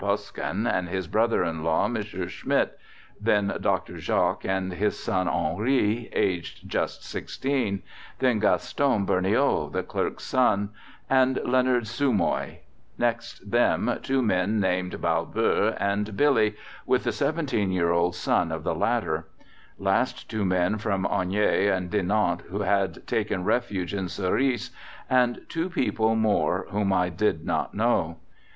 [0.01, 2.07] Poskin, and his brother in law, Mons.
[2.31, 2.79] Schmidt,
[3.19, 7.83] then Doctor Jacques and his son Henri, aged just 16,
[8.17, 10.69] then Gaston Burniaux, the clerk's son,
[11.07, 12.61] and Leonard Soumoy:
[12.97, 16.55] next them two men named Balbeur and Billy,
[16.87, 19.27] with the 17 year old son of the latter:
[19.77, 24.71] last two men from Onhaye and Dinant who had taken refuge in Surice,
[25.07, 28.17] and two people more whom I did not know.